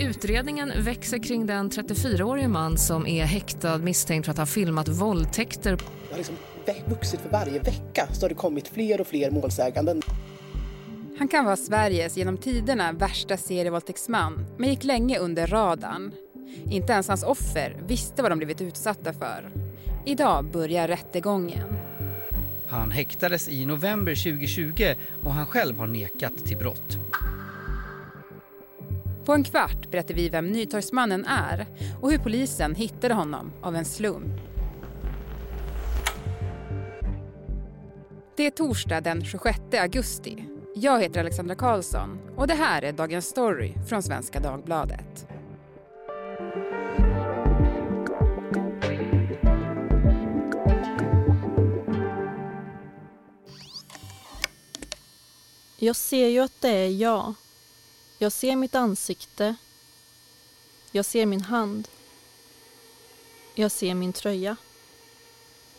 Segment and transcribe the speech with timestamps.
[0.00, 5.70] Utredningen växer kring den 34-årige man som är häktad misstänkt för att ha filmat våldtäkter.
[5.76, 6.36] Det har liksom
[6.86, 10.02] vuxit för varje vecka så har det kommit fler och fler målsäganden.
[11.18, 16.12] Han kan vara Sveriges genom tiderna värsta serievåldtäktsman men gick länge under radarn.
[16.70, 19.50] Inte ens hans offer visste vad de blivit utsatta för.
[20.06, 21.68] Idag börjar rättegången.
[22.68, 24.94] Han häktades i november 2020
[25.24, 26.98] och han själv har nekat till brott.
[29.28, 31.66] På en kvart berättar vi vem Nytorgsmannen är
[32.00, 34.40] och hur polisen hittade honom av en slump.
[38.36, 40.44] Det är torsdag den 26 augusti.
[40.74, 45.26] Jag heter Alexandra Karlsson och det här är Dagens Story från Svenska Dagbladet.
[55.78, 57.34] Jag ser ju att det är jag.
[58.18, 59.56] Jag ser mitt ansikte.
[60.90, 61.88] Jag ser min hand.
[63.54, 64.56] Jag ser min tröja.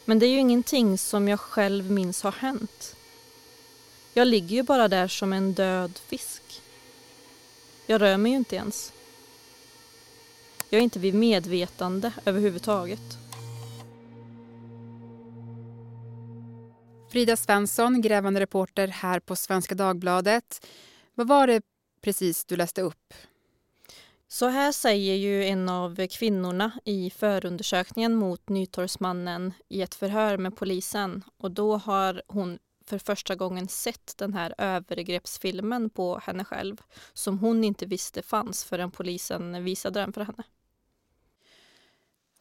[0.06, 2.96] Men det är ju ingenting som jag själv minns har hänt.
[4.14, 6.62] Jag ligger ju bara där som en död fisk.
[7.86, 8.94] Jag rör mig ju inte ens.
[10.70, 13.18] Jag är inte vid medvetande överhuvudtaget.
[17.12, 20.68] Frida Svensson, grävande reporter här på Svenska Dagbladet.
[21.16, 21.62] Vad var det
[22.02, 23.14] precis du läste upp?
[24.28, 30.58] Så här säger ju en av kvinnorna i förundersökningen mot Nytorgsmannen i ett förhör med
[30.58, 31.24] polisen.
[31.38, 36.82] Och då har hon för första gången sett den här övergreppsfilmen på henne själv
[37.14, 40.44] som hon inte visste fanns förrän polisen visade den för henne.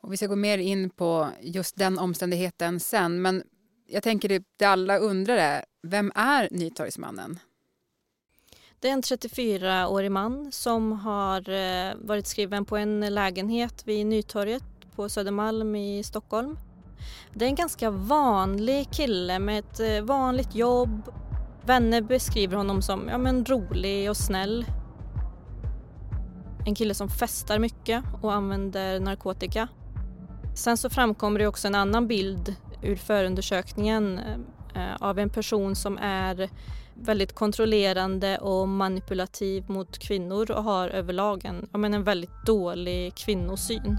[0.00, 3.42] Och vi ska gå mer in på just den omständigheten sen, men
[3.86, 7.38] jag tänker det, det alla undrar är, vem är Nytorgsmannen?
[8.80, 14.62] Det är en 34-årig man som har eh, varit skriven på en lägenhet vid Nytorget
[14.96, 16.58] på Södermalm i Stockholm.
[17.34, 21.12] Det är en ganska vanlig kille med ett eh, vanligt jobb.
[21.64, 24.64] Vänner beskriver honom som ja, men rolig och snäll.
[26.66, 29.68] En kille som festar mycket och använder narkotika.
[30.54, 34.20] Sen så framkommer det också en annan bild ur förundersökningen
[34.74, 36.50] eh, av en person som är
[37.00, 43.96] väldigt kontrollerande och manipulativ mot kvinnor och har överlag en, men en väldigt dålig kvinnosyn.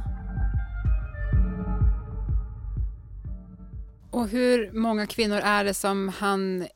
[4.12, 6.68] Och hur många kvinnor är det som han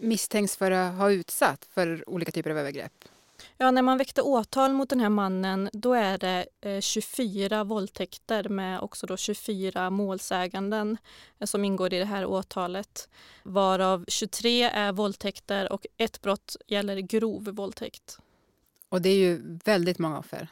[0.00, 2.92] misstänks för att ha utsatt för olika typer av övergrepp?
[3.64, 6.46] Ja, när man väckte åtal mot den här mannen då är det
[6.82, 10.98] 24 eh, våldtäkter med också då 24 målsäganden
[11.38, 13.08] eh, som ingår i det här åtalet.
[13.42, 18.18] Varav 23 är våldtäkter och ett brott gäller grov våldtäkt.
[18.88, 20.48] Och det är ju väldigt många offer.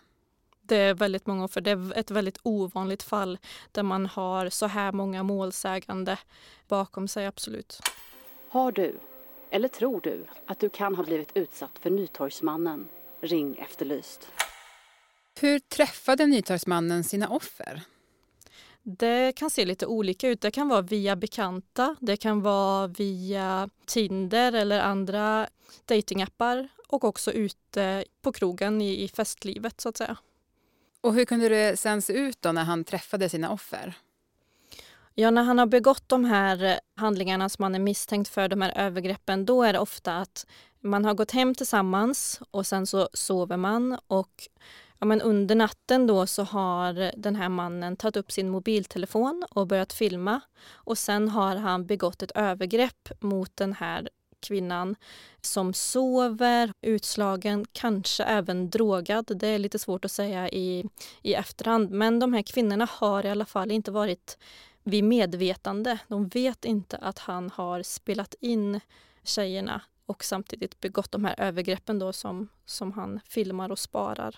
[0.62, 1.60] Det är väldigt många offer.
[1.60, 3.38] Det är ett väldigt ovanligt fall
[3.72, 6.18] där man har så här många målsägande
[6.68, 7.80] bakom sig, absolut.
[8.48, 8.98] Har du
[9.50, 12.88] eller tror du att du kan ha blivit utsatt för Nytorgsmannen?
[13.22, 14.28] Ring Efterlyst.
[15.40, 17.82] Hur träffade Nytorgsmannen sina offer?
[18.82, 20.40] Det kan se lite olika ut.
[20.40, 25.48] Det kan vara via bekanta, det kan vara via Tinder eller andra
[25.84, 30.16] datingappar och också ute på krogen i, festlivet så att säga.
[31.00, 33.94] Och hur kunde det sen se ut då när han träffade sina offer?
[35.14, 38.72] Ja, när han har begått de här handlingarna som man är misstänkt för, de här
[38.76, 40.46] övergreppen, då är det ofta att
[40.82, 44.48] man har gått hem tillsammans och sen så sover man och
[44.98, 49.66] ja, men under natten då så har den här mannen tagit upp sin mobiltelefon och
[49.66, 50.40] börjat filma
[50.72, 54.08] och sen har han begått ett övergrepp mot den här
[54.42, 54.96] kvinnan
[55.40, 59.32] som sover, utslagen, kanske även drogad.
[59.36, 60.84] Det är lite svårt att säga i,
[61.22, 61.90] i efterhand.
[61.90, 64.38] Men de här kvinnorna har i alla fall inte varit
[64.84, 65.98] vid medvetande.
[66.08, 68.80] De vet inte att han har spelat in
[69.24, 69.80] tjejerna
[70.12, 74.36] och samtidigt begått de här övergreppen då som, som han filmar och sparar.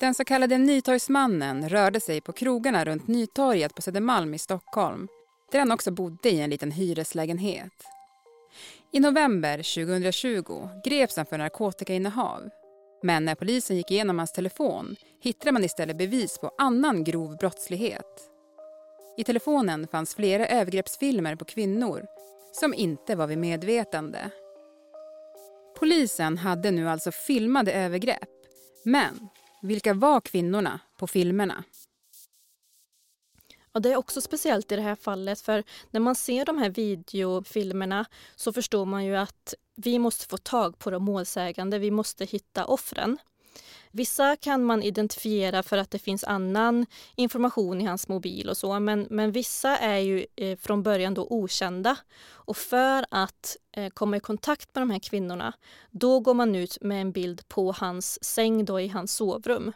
[0.00, 5.08] Den så kallade Nytorgsmannen rörde sig på krogarna runt Nytorget på Södermalm i Stockholm
[5.52, 7.72] där han också bodde i en liten hyreslägenhet.
[8.92, 12.50] I november 2020 greps han för narkotikainnehav
[13.02, 18.32] men när polisen gick igenom hans telefon hittade man istället bevis på annan grov brottslighet.
[19.16, 22.06] I telefonen fanns flera övergreppsfilmer på kvinnor
[22.52, 24.30] som inte var vid medvetande.
[25.76, 28.28] Polisen hade nu alltså filmade övergrepp.
[28.84, 29.28] Men
[29.62, 31.64] vilka var kvinnorna på filmerna?
[33.72, 36.70] Och det är också speciellt i det här fallet för när man ser de här
[36.70, 38.04] videofilmerna
[38.36, 42.64] så förstår man ju att vi måste få tag på de målsägande, vi måste hitta
[42.64, 43.18] offren.
[43.94, 46.86] Vissa kan man identifiera för att det finns annan
[47.16, 51.26] information i hans mobil och så, men, men vissa är ju eh, från början då
[51.30, 51.96] okända.
[52.30, 55.52] Och för att eh, komma i kontakt med de här kvinnorna,
[55.90, 59.72] då går man ut med en bild på hans säng då i hans sovrum.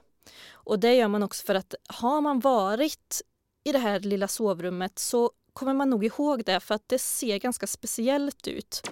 [0.52, 3.22] Och det gör man också för att har man varit
[3.64, 7.38] i det här lilla sovrummet så kommer man nog ihåg det för att det ser
[7.38, 8.82] ganska speciellt ut.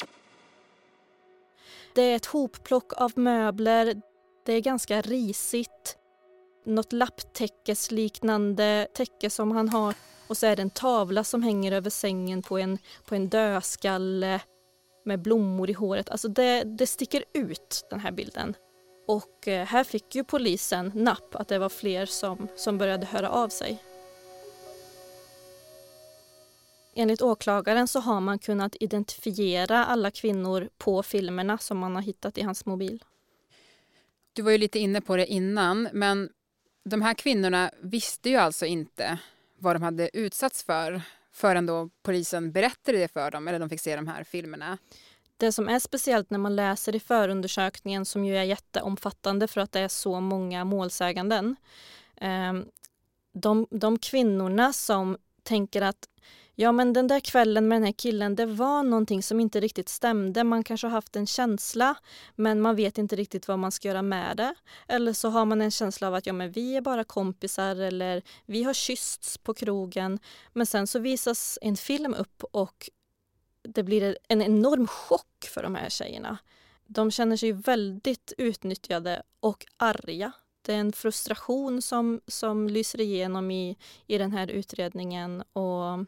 [1.95, 4.03] Det är ett hopplock av möbler,
[4.45, 5.99] det är ganska risigt.
[6.67, 9.95] Något lapptäckesliknande täcke som han har.
[10.27, 14.41] Och så är det en tavla som hänger över sängen på en, på en dödskalle
[15.05, 16.11] med blommor i håret.
[16.11, 18.55] Alltså det, det sticker ut, den här bilden.
[19.07, 23.31] Och eh, här fick ju polisen napp att det var fler som, som började höra
[23.31, 23.83] av sig.
[26.97, 32.39] Enligt åklagaren så har man kunnat identifiera alla kvinnor på filmerna som man har hittat
[32.39, 33.05] i hans mobil.
[34.35, 36.31] Du var ju lite inne på det innan, men
[36.85, 39.19] de här kvinnorna visste ju alltså inte
[39.59, 41.03] vad de hade utsatts för
[41.33, 44.79] förrän då polisen berättade det för dem eller de fick se de här filmerna.
[45.37, 49.73] Det som är speciellt när man läser i förundersökningen som ju är jätteomfattande för att
[49.73, 51.57] det är så många målsäganden.
[52.17, 52.67] Ehm,
[53.33, 56.09] de, de kvinnorna som tänker att
[56.57, 59.89] Ja men den där kvällen med den här killen, det var någonting som inte riktigt
[59.89, 60.45] stämde.
[60.45, 61.95] Man kanske har haft en känsla
[62.35, 64.55] men man vet inte riktigt vad man ska göra med det.
[64.89, 68.23] Eller så har man en känsla av att ja, men vi är bara kompisar eller
[68.47, 70.19] vi har kyssts på krogen.
[70.53, 72.91] Men sen så visas en film upp och
[73.63, 76.39] det blir en enorm chock för de här tjejerna.
[76.87, 80.33] De känner sig väldigt utnyttjade och arga.
[80.63, 85.43] Det är en frustration som, som lyser igenom i, i den här utredningen.
[85.53, 86.07] Och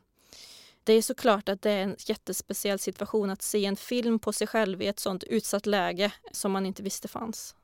[0.86, 4.46] det är såklart att det är en jättespeciell situation att se en film på sig
[4.46, 7.54] själv i ett sånt utsatt läge som man inte visste fanns.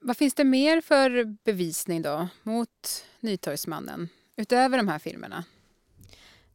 [0.00, 5.44] Vad finns det mer för bevisning då mot Nytorgsmannen utöver de här filmerna?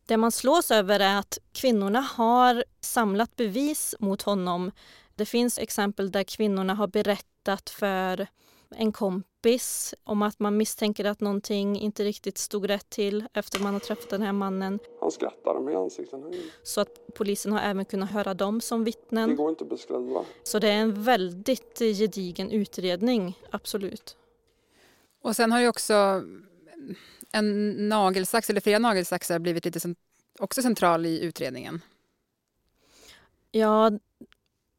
[0.06, 4.72] Det man slås över är att kvinnorna har samlat bevis mot honom.
[5.16, 8.28] Det finns exempel där kvinnorna har berättat för
[8.76, 13.74] en kompis om att man misstänker att någonting inte riktigt stod rätt till efter man
[13.74, 14.80] har träffat den här mannen.
[15.00, 16.20] Han skrattade med ansiktet.
[16.64, 19.30] Så att polisen har även kunnat höra dem som vittnen.
[19.30, 20.26] Det går inte att beskriva.
[20.44, 24.18] Så det är en väldigt gedigen utredning, absolut.
[25.22, 26.24] Och sen har ju också
[27.32, 29.96] en nagelsax, eller flera nagelsaxar, blivit lite
[30.40, 31.82] också central i utredningen.
[33.52, 33.92] Ja,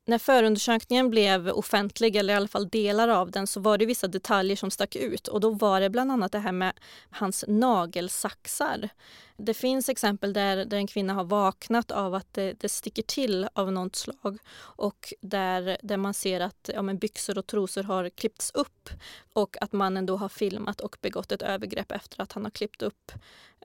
[0.04, 4.08] när förundersökningen blev offentlig, eller i alla fall delar av den, så var det vissa
[4.08, 5.28] detaljer som stack ut.
[5.28, 6.72] Och då var det bland annat det här med
[7.10, 8.88] hans nagelsaxar.
[9.36, 13.48] Det finns exempel där, där en kvinna har vaknat av att det, det sticker till
[13.52, 18.08] av något slag och där, där man ser att ja, men byxor och trosor har
[18.08, 18.90] klippts upp
[19.32, 22.82] och att mannen då har filmat och begått ett övergrepp efter att han har klippt
[22.82, 23.12] upp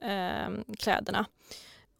[0.02, 1.26] eh, kläderna.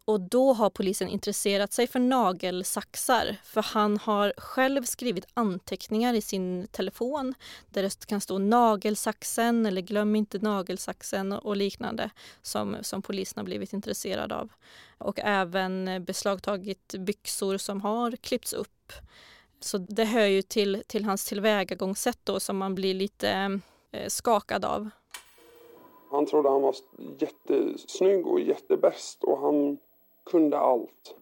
[0.09, 6.21] Och då har polisen intresserat sig för nagelsaxar för han har själv skrivit anteckningar i
[6.21, 7.35] sin telefon
[7.69, 12.11] där det kan stå nagelsaxen eller glöm inte nagelsaxen och liknande
[12.43, 14.49] som, som polisen har blivit intresserad av.
[14.99, 18.93] Och även beslagtagit byxor som har klippts upp.
[19.61, 23.61] Så det hör ju till, till hans tillvägagångssätt då som man blir lite
[23.93, 24.91] eh, skakad av.
[26.11, 26.75] Han trodde han var
[27.19, 29.79] jättesnygg och jättebäst och han
[30.31, 31.15] kunde allt.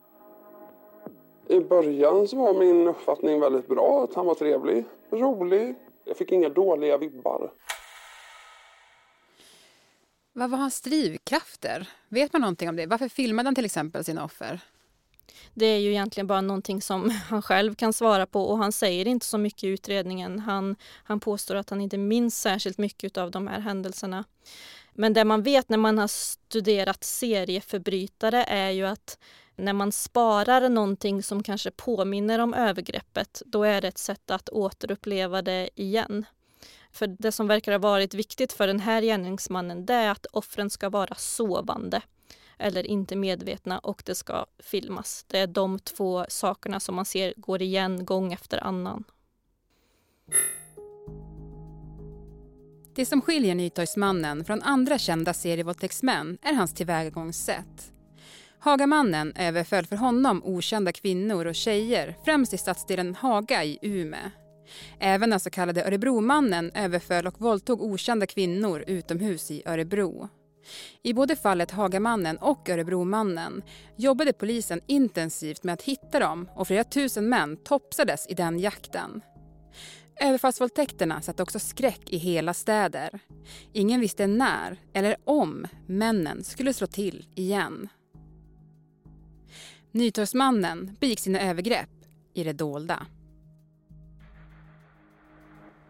[1.49, 5.75] I början så var min uppfattning väldigt bra, att han var trevlig, rolig.
[6.05, 7.53] Jag fick inga dåliga vibbar.
[10.33, 11.89] Vad var hans drivkrafter?
[12.09, 12.87] Vet man någonting om det?
[12.87, 14.61] Varför filmade han till exempel sina offer?
[15.55, 19.09] Det är ju egentligen bara någonting som han själv kan svara på och han säger
[19.09, 20.39] inte så mycket i utredningen.
[20.39, 24.25] Han, han påstår att han inte minns särskilt mycket av de här händelserna.
[24.93, 29.19] Men det man vet när man har studerat serieförbrytare är ju att
[29.57, 34.49] när man sparar någonting som kanske påminner om övergreppet, då är det ett sätt att
[34.49, 36.27] återuppleva det igen.
[36.93, 40.71] För det som verkar ha varit viktigt för den här gärningsmannen, det är att offren
[40.71, 42.03] ska vara sovande
[42.59, 45.25] eller inte medvetna och det ska filmas.
[45.29, 49.05] Det är de två sakerna som man ser går igen gång efter annan.
[52.95, 57.93] Det som skiljer Nytorgsmannen från andra kända serievåldtäktsmän är hans tillvägagångssätt.
[58.59, 64.31] Hagamannen överföll för honom okända kvinnor och tjejer, främst i stadsdelen Haga i Ume.
[64.99, 70.29] Även den så kallade Örebromannen överföll och våldtog okända kvinnor utomhus i Örebro.
[71.03, 73.63] I både fallet Hagamannen och Örebromannen
[73.97, 79.23] jobbade polisen intensivt med att hitta dem och flera tusen män topsades i den jakten.
[80.21, 83.21] Överfallsvåldtäkterna satte också skräck i hela städer.
[83.73, 87.89] Ingen visste när eller om männen skulle slå till igen.
[89.93, 91.91] Nytorgsmannen begick sina övergrepp
[92.35, 93.07] i det dolda.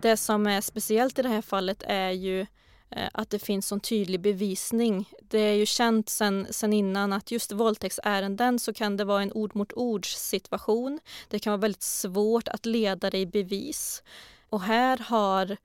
[0.01, 2.47] Det som är speciellt i det här fallet är ju
[2.91, 5.09] Eh, att det finns sån tydlig bevisning.
[5.21, 9.33] Det är ju känt sen, sen innan att just våldtäktsärenden så kan det vara en
[9.33, 11.01] ord mot ord situation.
[11.29, 14.03] Det kan vara väldigt svårt att leda det i bevis.
[14.49, 15.57] Och här har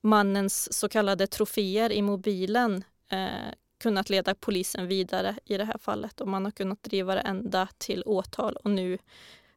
[0.00, 3.28] mannens så kallade troféer i mobilen eh,
[3.80, 7.68] kunnat leda polisen vidare i det här fallet och man har kunnat driva det ända
[7.78, 8.98] till åtal och nu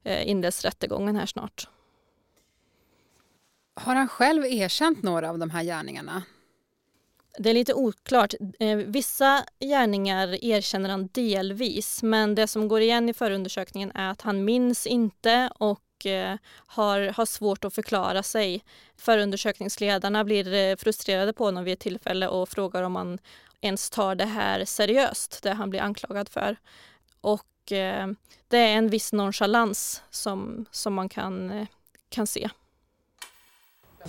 [0.04, 1.70] eh, inleds rättegången här snart.
[3.74, 6.24] Har han själv erkänt några av de här gärningarna?
[7.38, 8.34] Det är lite oklart.
[8.60, 14.22] Eh, vissa gärningar erkänner han delvis men det som går igen i förundersökningen är att
[14.22, 16.38] han minns inte och eh,
[16.68, 18.64] har, har svårt att förklara sig.
[18.98, 23.20] Förundersökningsledarna blir eh, frustrerade på honom vid ett tillfälle och frågar om han
[23.62, 26.56] ens tar det här seriöst, det han blir anklagad för.
[27.22, 27.46] Och
[28.48, 31.68] det är en viss nonchalans som, som man kan,
[32.10, 32.50] kan se.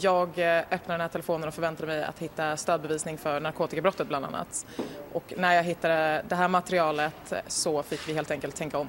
[0.01, 4.25] Jag eh, öppnade den här telefonen och förväntade mig att hitta stödbevisning för narkotikabrottet bland
[4.25, 4.67] annat.
[5.13, 8.89] Och när jag hittade det här materialet så fick vi helt enkelt tänka om.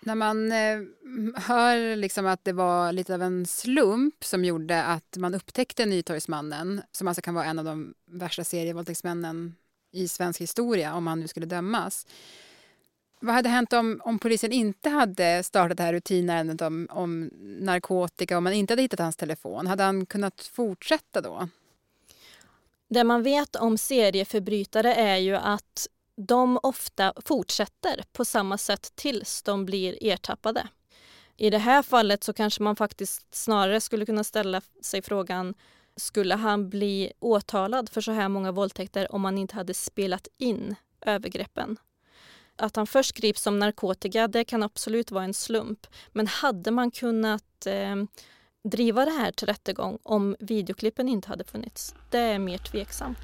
[0.00, 0.78] När man eh,
[1.36, 6.82] hör liksom att det var lite av en slump som gjorde att man upptäckte Nytorgsmannen,
[6.92, 9.54] som alltså kan vara en av de värsta serievåldtäktsmännen
[9.92, 12.06] i svensk historia om han nu skulle dömas.
[13.20, 18.38] Vad hade hänt om, om polisen inte hade startat det här rutinärendet om, om narkotika,
[18.38, 19.66] om man inte hade hittat hans telefon?
[19.66, 21.48] Hade han kunnat fortsätta då?
[22.88, 29.42] Det man vet om serieförbrytare är ju att de ofta fortsätter på samma sätt tills
[29.42, 30.68] de blir ertappade.
[31.36, 35.54] I det här fallet så kanske man faktiskt snarare skulle kunna ställa sig frågan
[35.96, 40.74] skulle han bli åtalad för så här många våldtäkter om man inte hade spelat in
[41.00, 41.76] övergreppen?
[42.58, 45.86] Att han först grips som narkotika, det kan absolut vara en slump.
[46.12, 47.96] Men hade man kunnat eh,
[48.64, 51.94] driva det här till rättegång om videoklippen inte hade funnits?
[52.10, 53.18] Det är mer tveksamt.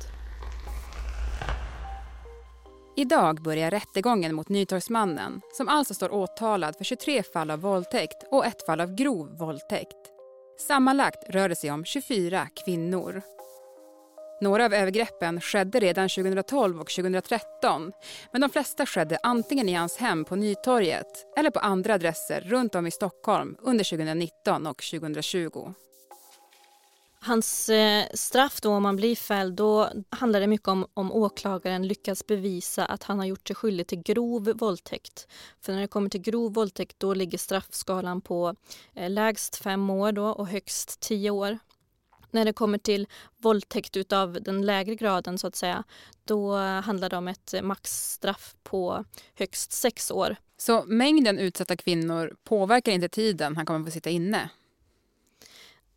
[2.96, 8.46] Idag börjar rättegången mot Nytorgsmannen som alltså står åtalad för 23 fall av våldtäkt och
[8.46, 9.96] ett fall av grov våldtäkt.
[10.68, 13.22] Sammanlagt rör det sig om 24 kvinnor.
[14.40, 17.92] Några av övergreppen skedde redan 2012 och 2013
[18.32, 22.74] men de flesta skedde antingen i hans hem på Nytorget eller på andra adresser runt
[22.74, 25.74] om i Stockholm under 2019 och 2020.
[27.26, 31.86] Hans eh, straff då, om han blir fälld, då handlar det mycket om om åklagaren
[31.86, 35.28] lyckas bevisa att han har gjort sig skyldig till grov våldtäkt.
[35.60, 38.54] För när det kommer till grov våldtäkt då ligger straffskalan på
[38.94, 41.58] eh, lägst fem år då och högst tio år.
[42.34, 43.06] När det kommer till
[43.38, 45.84] våldtäkt av den lägre graden så att säga,
[46.24, 50.36] då handlar det om ett maxstraff på högst sex år.
[50.56, 54.50] Så mängden utsatta kvinnor påverkar inte tiden han kommer få sitta inne?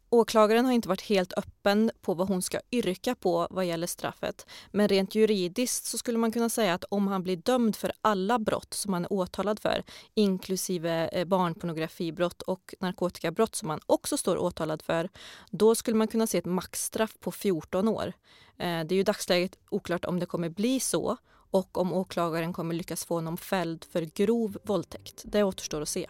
[0.10, 4.46] Åklagaren har inte varit helt öppen på vad hon ska yrka på vad gäller straffet.
[4.72, 8.40] Men rent juridiskt så skulle man kunna säga att om han blir dömd för alla
[8.40, 9.84] brott som han är åtalad för,
[10.14, 15.10] inklusive eh, barnpornografibrott och narkotikabrott som han också står åtalad för,
[15.52, 18.14] då skulle man kunna se ett maxstraff på 14 år.
[18.58, 21.18] Eh, det är ju dagsläget oklart om det kommer bli så
[21.52, 25.22] och om åklagaren kommer lyckas få honom fälld för grov våldtäkt.
[25.26, 26.08] Det återstår att se.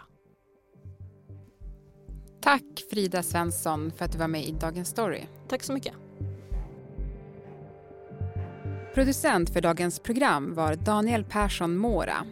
[2.42, 5.22] Tack Frida Svensson för att du var med i Dagens Story.
[5.48, 5.94] Tack så mycket.
[8.94, 12.26] Producent för dagens program var Daniel Persson Mora.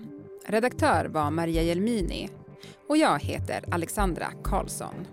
[0.46, 2.30] Redaktör var Maria Jelmini.
[2.90, 5.08] Och jag heter Alexandra Karlsson.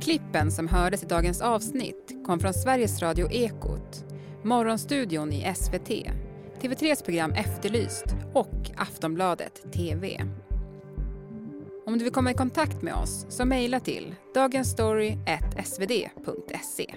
[0.00, 4.04] Klippen som hördes i dagens avsnitt kom från Sveriges Radio Ekot,
[4.42, 5.90] Morgonstudion i SVT
[6.60, 10.20] TV3s program Efterlyst och Aftonbladet TV.
[11.86, 16.94] Om du vill komma i kontakt med oss så mejla till dagensstory.svd.se.